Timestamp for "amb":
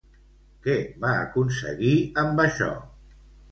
2.25-2.43